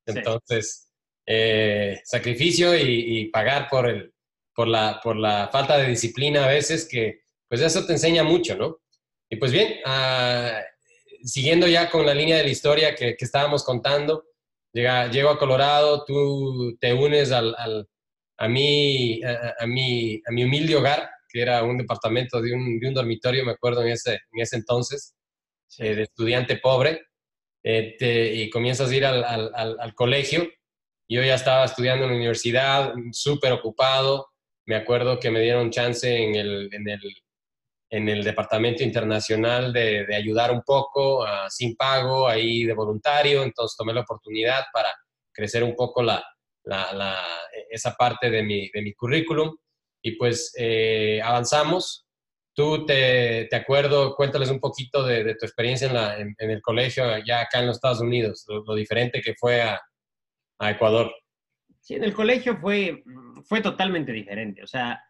[0.10, 0.91] Entonces,
[1.26, 4.13] eh, sacrificio y, pagar por, el,
[4.54, 8.56] por, la, por la falta de disciplina a veces, que pues eso te enseña mucho,
[8.56, 8.80] ¿no?
[9.30, 10.60] Y pues bien, ah,
[11.24, 14.26] siguiendo ya con la línea de la historia que, estábamos contando,
[14.72, 17.88] Llega, llego a Colorado, tú te unes al, al
[18.38, 22.80] a, mi, a, a, mi, a mi humilde hogar, que era un departamento de un,
[22.80, 25.15] de un dormitorio, me acuerdo en ese, en ese entonces,
[25.78, 27.02] eh, de estudiante pobre,
[27.63, 30.48] eh, y comienzas a ir al, al, al, colegio.
[31.08, 34.28] Yo ya estaba estudiando en la universidad, súper ocupado.
[34.65, 37.02] Me acuerdo que me dieron chance en el, en el,
[37.89, 43.43] en el departamento internacional de, de ayudar un poco, uh, sin pago, ahí de voluntario.
[43.43, 44.93] Entonces tomé la oportunidad para
[45.34, 46.24] crecer un poco la,
[46.63, 47.26] la, la,
[47.69, 49.56] esa parte de mi, de mi currículum.
[50.02, 52.06] Y pues eh, avanzamos.
[52.60, 57.62] Tú te, te, acuerdo, cuéntales un poquito de, tu experiencia en, el colegio ya acá
[57.62, 59.80] en los Estados Unidos, lo, diferente que fue a,
[60.69, 61.10] Ecuador.
[61.80, 63.02] Sí, en el colegio fue,
[63.45, 64.62] fue totalmente diferente.
[64.62, 65.02] O sea,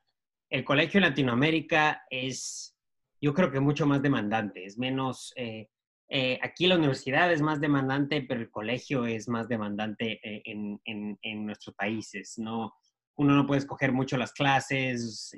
[0.47, 2.77] el colegio en Latinoamérica es,
[3.19, 5.69] yo creo que mucho más demandante, es menos, eh,
[6.07, 10.79] eh, aquí la universidad es más demandante, pero el colegio es más demandante eh, en,
[10.85, 12.75] en, nuestros países, ¿no?
[13.15, 15.33] Uno no puede escoger mucho las clases,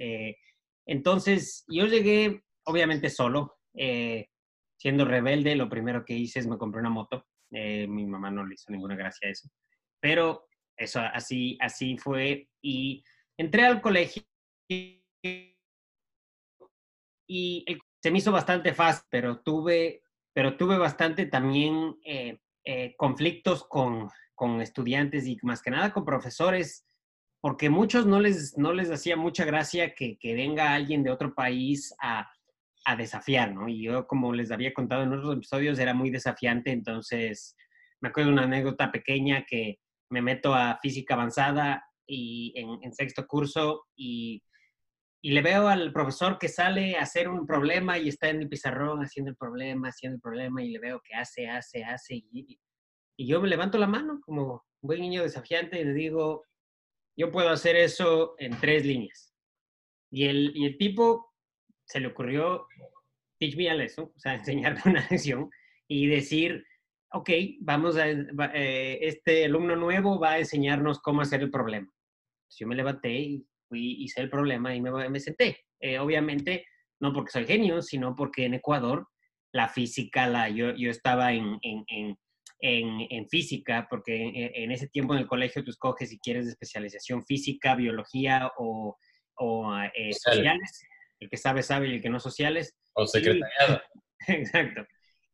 [0.91, 3.55] entonces, yo llegué, obviamente, solo.
[3.73, 4.27] Eh,
[4.77, 7.25] siendo rebelde, lo primero que hice es me compré una moto.
[7.49, 9.49] Eh, mi mamá no le hizo ninguna gracia a eso.
[10.01, 12.49] Pero eso, así, así fue.
[12.61, 13.05] Y
[13.37, 14.21] entré al colegio
[14.67, 15.01] y
[18.03, 22.37] se me hizo bastante fácil, pero tuve, pero tuve bastante también eh,
[22.97, 26.85] conflictos con, con estudiantes y más que nada con profesores
[27.41, 31.33] porque muchos no les, no les hacía mucha gracia que, que venga alguien de otro
[31.33, 32.31] país a,
[32.85, 33.67] a, desafiar, ¿no?
[33.67, 37.55] Y yo, como les había contado en otros episodios, era muy desafiante, entonces
[37.99, 39.79] me acuerdo de una anécdota pequeña que
[40.11, 44.43] me meto a física avanzada y en, en sexto curso y,
[45.23, 48.49] y, le veo al profesor que sale a hacer un problema y está en el
[48.49, 52.59] pizarrón haciendo el problema, haciendo el problema y le veo que hace, hace, hace y,
[53.17, 56.43] y yo me levanto la mano como buen niño desafiante y le digo,
[57.17, 59.33] yo puedo hacer eso en tres líneas.
[60.11, 61.33] Y el, y el tipo
[61.85, 62.67] se le ocurrió
[63.39, 65.49] teach me a lesson, o sea, enseñarme una lección
[65.87, 66.63] y decir,
[67.11, 71.87] ok, vamos a, eh, este alumno nuevo va a enseñarnos cómo hacer el problema.
[71.87, 75.65] Entonces yo me levanté y fui, hice el problema y me, me senté.
[75.79, 76.65] Eh, obviamente,
[77.01, 79.07] no porque soy genio, sino porque en Ecuador
[79.53, 82.17] la física, la, yo, yo estaba en, en, en
[82.61, 86.47] en, en, física, porque en, en, ese tiempo en el colegio tú escoges si quieres
[86.47, 88.97] especialización física, biología o,
[89.35, 90.87] o eh, sociales.
[91.19, 92.77] El que sabe, sabe, y el que no sociales.
[92.93, 93.81] O secretariado.
[94.27, 94.85] Y, exacto.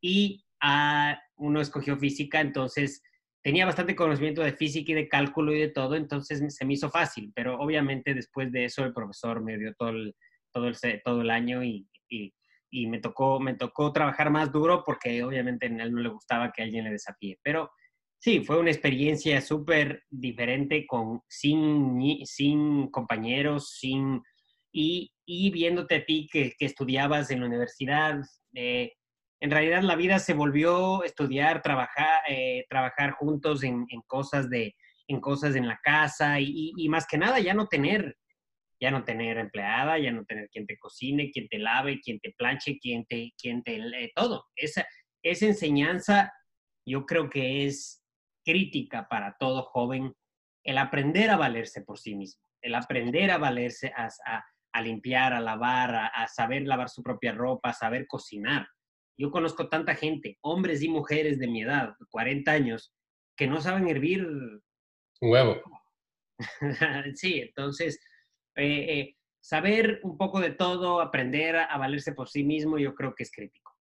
[0.02, 3.02] Y uh, uno escogió física, entonces
[3.44, 6.90] tenía bastante conocimiento de física y de cálculo y de todo, entonces se me hizo
[6.90, 10.16] fácil, pero obviamente después de eso el profesor me dio todo el,
[10.52, 12.34] todo el, todo el año y, y
[12.70, 16.52] y me tocó, me tocó trabajar más duro porque obviamente a él no le gustaba
[16.52, 17.40] que alguien le desafíe.
[17.44, 17.72] Pero
[18.20, 24.22] sí, fue una experiencia súper diferente con, sin, sin compañeros, sin,
[24.72, 28.20] y, y viéndote a ti que, que estudiabas en la universidad.
[28.54, 28.92] Eh,
[29.40, 34.76] en realidad la vida se volvió estudiar, trabajar, eh, trabajar juntos en, cosas de
[35.10, 38.18] en cosas en la casa y, más que nada ya no tener
[38.80, 42.34] ya no tener empleada, ya no tener quien te cocine, quien te lave, quien te
[42.38, 44.46] planche, quien te, quien te eh, todo.
[44.56, 44.86] Esa,
[45.24, 46.32] esa enseñanza
[46.86, 48.04] yo creo que es
[48.46, 50.14] crítica para todo joven,
[50.64, 55.34] el aprender a valerse por sí mismo, el aprender a valerse, a, a, a limpiar,
[55.34, 58.68] a lavar, a, a, saber lavar su propia ropa, a saber cocinar.
[59.20, 62.94] Yo conozco tanta gente, hombres y mujeres de mi edad, 40 años,
[63.36, 64.62] que no saben hervir un
[65.22, 65.62] huevo.
[67.16, 68.00] sí, entonces
[68.58, 72.94] eh, eh, saber un poco de todo, aprender a, a, valerse por sí mismo, yo
[72.94, 73.72] creo que es crítico.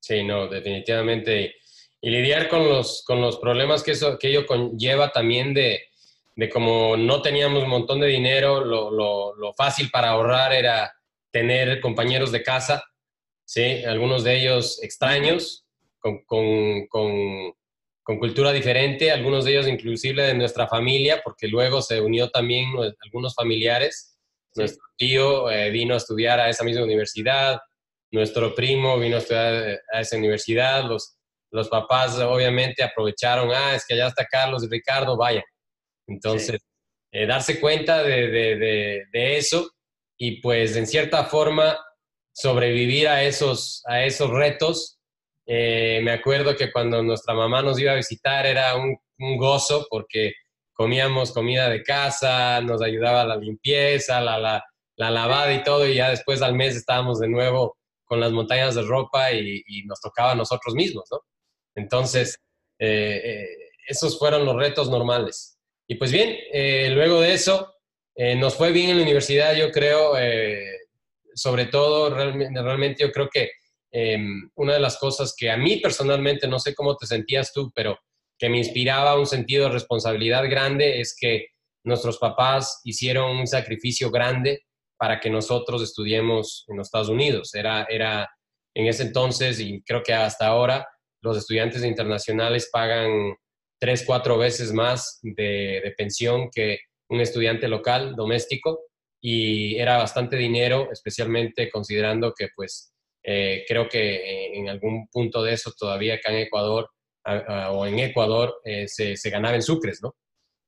[0.00, 1.56] Sí, no, definitivamente.
[2.00, 5.80] Y, lidiar con los, con los problemas que, eso, que ello conlleva también de,
[6.36, 10.92] de como no teníamos un montón de dinero, lo, lo, lo fácil para ahorrar era
[11.30, 12.84] tener compañeros de casa,
[13.44, 13.84] ¿sí?
[13.84, 15.66] algunos de ellos extraños,
[15.98, 17.52] con, con, con,
[18.06, 22.68] con, cultura diferente, algunos de ellos inclusive de nuestra familia, porque luego se unió también
[23.04, 24.16] algunos familiares.
[24.54, 24.60] Sí.
[24.60, 27.58] Nuestro tío eh, vino a estudiar a esa misma universidad,
[28.12, 31.16] nuestro primo vino a estudiar a esa universidad, los,
[31.50, 35.44] los papás obviamente aprovecharon, ah, es que allá está Carlos y Ricardo, vaya.
[36.06, 36.68] Entonces, sí.
[37.10, 39.68] eh, darse cuenta de, de, de, de, eso
[40.16, 41.76] y pues en cierta forma
[42.32, 44.95] sobrevivir a esos, a esos retos
[45.46, 48.98] eh, me acuerdo que cuando nuestra mamá nos iba a visitar era un,
[49.38, 50.34] gozo porque
[50.74, 54.62] comíamos comida de casa, nos ayudaba la limpieza, la, la,
[54.96, 58.74] la, lavada y todo, y ya después al mes estábamos de nuevo con las montañas
[58.74, 61.20] de ropa y, nos tocaba a nosotros mismos, ¿no?
[61.76, 62.38] Entonces,
[62.78, 63.46] eh, eh,
[63.88, 65.58] esos fueron los retos normales.
[65.88, 66.36] Y pues bien,
[66.94, 67.72] luego de eso,
[68.36, 70.14] nos fue bien en la universidad, yo creo,
[71.34, 73.50] sobre todo, realmente, realmente yo creo que
[73.90, 77.70] em, una de las cosas que a mí personalmente, no sé cómo te sentías tú,
[77.74, 77.98] pero
[78.38, 81.46] que me inspiraba un sentido de responsabilidad grande es que
[81.84, 84.66] nuestros papás hicieron un sacrificio grande
[84.98, 87.54] para que nosotros estudiemos en los Estados Unidos.
[87.54, 88.28] Era, era
[88.74, 90.86] en ese entonces, y creo que hasta ahora,
[91.22, 93.34] los estudiantes internacionales pagan
[93.80, 98.80] tres, cuatro veces más de, pensión que un estudiante local, doméstico,
[99.20, 102.92] y era bastante dinero, especialmente considerando que, pues,
[103.28, 106.88] eh, creo que en algún punto de eso todavía acá en Ecuador
[107.72, 110.14] o en Ecuador eh, se, se, ganaba en sucres, ¿no?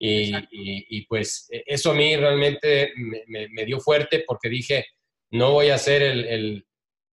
[0.00, 4.86] Y, y, pues e, eso a mí realmente me, me, dio fuerte porque dije,
[5.30, 6.66] no voy a ser el, el,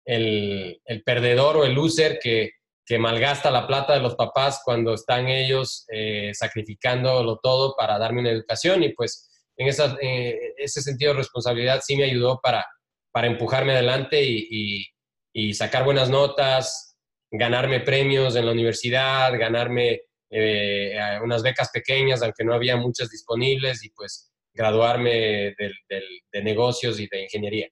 [0.06, 2.52] el, el perdedor o el loser que,
[2.86, 8.22] que, malgasta la plata de los papás cuando están ellos eh, sacrificándolo todo para darme
[8.22, 8.84] una educación.
[8.84, 12.66] Y pues en esa, eh, ese sentido de responsabilidad sí me ayudó para,
[13.12, 14.86] para empujarme adelante y,
[15.34, 16.96] y sacar buenas notas,
[17.32, 23.84] ganarme premios en la universidad, ganarme eh, unas becas pequeñas, aunque no había muchas disponibles,
[23.84, 27.68] y pues graduarme de, negocios y de ingeniería.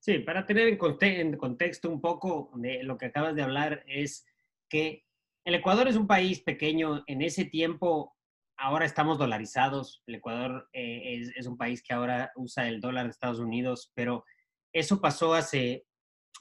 [0.00, 4.24] Sí, para tener en, contexto un poco de lo que acabas de hablar, es
[4.68, 5.04] que
[5.44, 7.04] el Ecuador es un país pequeño.
[7.06, 8.14] En ese tiempo,
[8.56, 10.02] ahora estamos dolarizados.
[10.06, 13.92] El Ecuador eh, es, es, un país que ahora usa el dólar de Estados Unidos,
[13.94, 14.24] pero
[14.72, 15.84] eso pasó hace,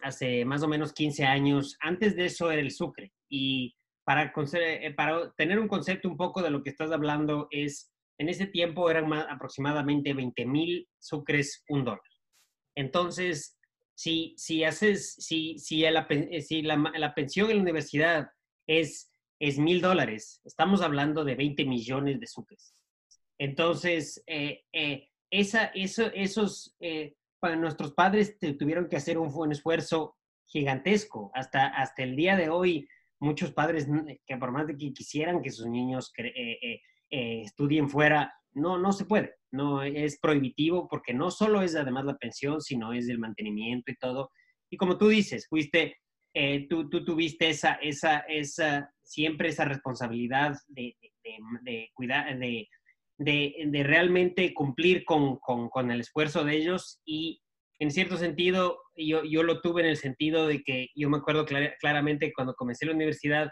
[0.02, 1.78] hace más o menos 15 años.
[1.80, 3.12] Antes de eso era el Sucre.
[3.30, 7.92] Y para, eh, para tener un concepto un poco de lo que estás hablando, es
[8.18, 12.02] en ese tiempo eran aproximadamente 20 mil sucres un dólar.
[12.76, 13.58] Entonces,
[13.94, 18.30] si, si haces, si, si, la, eh, la, la pensión en la universidad
[18.68, 22.74] es es mil dólares, estamos hablando de 20 millones de sucres.
[23.38, 24.64] Entonces, eh,
[25.30, 26.76] esa, eso, esos,
[27.56, 31.32] nuestros padres tuvieron que hacer un, un, esfuerzo gigantesco.
[31.34, 32.88] Hasta, hasta el día de hoy,
[33.20, 33.88] muchos padres
[34.26, 38.78] que por más de que quisieran que sus niños eh, eh, eh, estudien fuera, no,
[38.78, 43.10] no se puede, no es prohibitivo porque no solo es además la pensión, sino es
[43.10, 44.32] el mantenimiento y todo.
[44.70, 45.98] Y como tú dices, fuiste,
[46.70, 50.96] tú, tú, tuviste esa, esa, esa, siempre esa responsabilidad de,
[51.64, 52.68] de, cuidar, de,
[53.18, 57.42] de, realmente cumplir con, con, con, el esfuerzo de ellos y
[57.80, 61.46] en cierto sentido, yo, yo lo tuve en el sentido de que yo me acuerdo
[61.80, 63.50] claramente cuando comencé la universidad,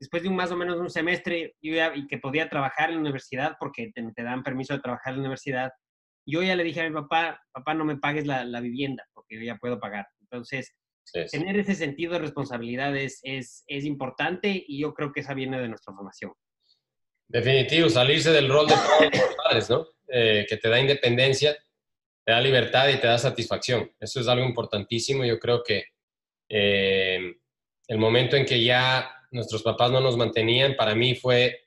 [0.00, 2.96] después de un más o menos un semestre, yo ya, y que podía trabajar en
[2.96, 5.70] la universidad porque te, dan permiso de trabajar en la universidad,
[6.26, 9.36] yo ya le dije a mi papá, papá, no me pagues la, la vivienda porque
[9.36, 10.06] yo ya puedo pagar.
[10.20, 10.76] Entonces,
[11.30, 15.60] tener ese sentido de responsabilidad es, es, es, importante y yo creo que esa viene
[15.60, 16.32] de nuestra formación.
[17.28, 18.74] Definitivo, salirse del rol de
[19.36, 19.86] padres, ¿no?
[20.08, 21.56] Eh, que te da independencia
[22.28, 23.90] te da libertad y te da satisfacción.
[23.98, 25.24] Eso es algo importantísimo.
[25.24, 25.84] Yo creo que
[26.50, 27.18] eh,
[27.86, 31.58] el momento en que ya nuestros papás no nos mantenían, para mí fue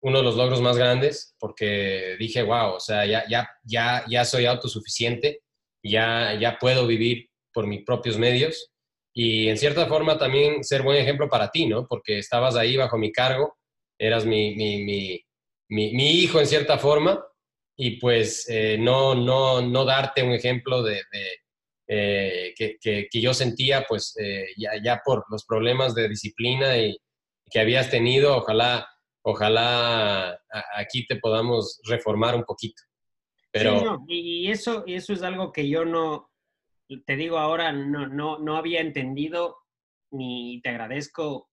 [0.00, 4.24] uno de los logros más grandes, porque dije, wow, o sea, ya, ya, ya, ya
[4.24, 5.42] soy autosuficiente,
[5.82, 8.72] ya, ya puedo vivir por mis propios medios
[9.12, 11.86] y en cierta forma también ser buen ejemplo para ti, ¿no?
[11.86, 13.58] Porque estabas ahí bajo mi cargo,
[13.98, 15.24] eras mi, mi, mi,
[15.68, 17.24] mi hijo en cierta forma
[17.76, 21.02] y pues eh, no, no, no darte un ejemplo de,
[21.88, 26.96] eh, que, que, yo sentía pues eh, ya, ya, por los problemas de disciplina y,
[27.50, 28.88] que habías tenido, ojalá,
[29.22, 30.40] ojalá
[30.76, 32.82] aquí te podamos reformar un poquito.
[33.52, 34.02] Pero...
[34.08, 36.32] y eso, eso es algo que yo no,
[37.06, 39.58] te digo ahora, no, no, no había entendido,
[40.10, 41.50] ni te agradezco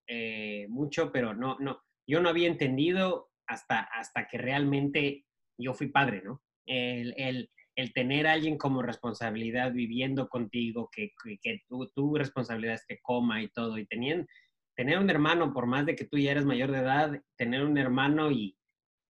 [0.69, 5.25] mucho, pero no, no, yo no había entendido hasta, hasta que realmente
[5.57, 6.41] yo fui padre, ¿no?
[6.65, 12.75] El, el, el tener a alguien como responsabilidad viviendo contigo, que, que, tu, tu, responsabilidad
[12.75, 14.27] es que coma y todo, y tenían,
[14.75, 17.77] tener un hermano, por más de que tú ya eres mayor de edad, tener un
[17.77, 18.57] hermano y,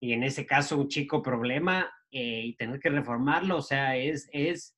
[0.01, 4.29] y en ese caso un chico problema eh, y tener que reformarlo, o sea, es,
[4.33, 4.77] es,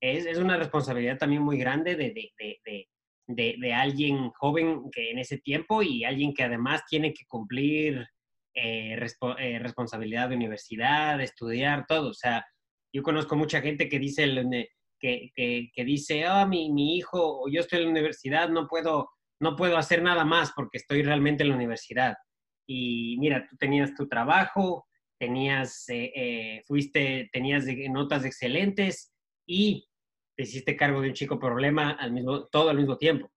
[0.00, 2.88] es, es una responsabilidad también muy grande de, de, de, de,
[3.28, 8.08] de alguien joven que en ese tiempo y alguien que además tiene que cumplir
[8.60, 8.98] eh,
[9.38, 12.10] eh, responsabilidad de universidad, estudiar, todo.
[12.10, 12.44] O sea,
[12.92, 14.26] yo conozco mucha gente que dice,
[14.98, 19.10] que, que, que dice, ah, mi, mi, hijo, yo estoy en la universidad, no puedo,
[19.40, 22.16] no puedo hacer nada más porque estoy realmente en la universidad.
[22.66, 24.86] Y mira, tú tenías tu trabajo,
[25.20, 29.14] tenías, eh, fuiste, tenías notas excelentes
[29.46, 29.86] y
[30.38, 33.28] te hiciste cargo de un chico problema al mismo, todo al mismo tiempo.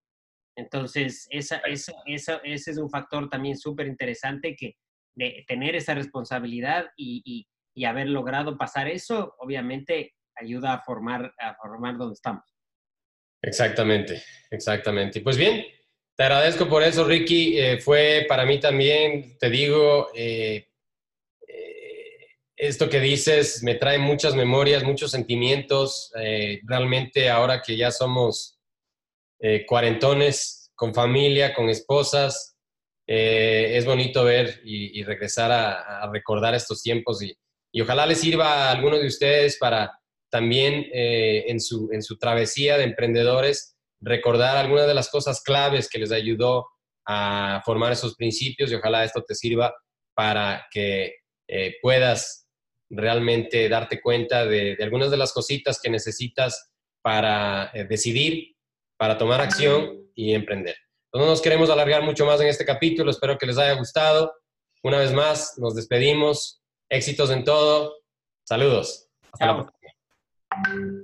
[0.56, 4.76] Entonces, esa, esa, esa, ese es un factor también súper interesante que,
[5.16, 11.56] de tener esa responsabilidad y, y, haber logrado pasar eso, obviamente ayuda a formar, a
[11.56, 12.44] formar donde estamos.
[13.42, 14.22] Exactamente,
[14.52, 15.20] exactamente.
[15.20, 15.66] Y pues bien,
[16.16, 17.58] te agradezco por eso, Ricky.
[17.58, 20.71] Eh, fue para mí también, te digo, eh,
[22.62, 26.12] esto que dices me trae muchas memorias, muchos sentimientos.
[26.64, 28.60] realmente ahora que ya somos
[29.68, 32.56] cuarentones, con familia, con esposas,
[33.08, 37.36] es bonito ver y, regresar a, recordar estos tiempos y,
[37.82, 39.92] ojalá les sirva a algunos de ustedes para
[40.30, 46.00] también en, su, en su travesía de emprendedores recordar algunas de las cosas claves que
[46.00, 46.68] les ayudó
[47.08, 49.74] a formar esos principios y ojalá esto te sirva
[50.14, 51.16] para que
[51.48, 52.48] eh, puedas
[52.92, 56.72] realmente darte cuenta de, algunas de las cositas que necesitas
[57.02, 58.56] para eh, decidir,
[58.98, 60.76] para tomar acción y emprender.
[61.14, 64.34] No nos queremos alargar mucho más en este capítulo, espero que les haya gustado.
[64.84, 66.62] Una vez más, nos despedimos.
[66.90, 67.96] Éxitos en todo.
[68.44, 69.08] Saludos.
[69.32, 71.02] Hasta la próxima.